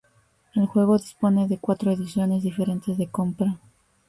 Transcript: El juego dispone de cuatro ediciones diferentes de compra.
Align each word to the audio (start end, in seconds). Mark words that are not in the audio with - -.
El 0.55 0.65
juego 0.65 0.97
dispone 0.97 1.47
de 1.47 1.59
cuatro 1.59 1.91
ediciones 1.91 2.41
diferentes 2.41 2.97
de 2.97 3.11
compra. 3.11 3.59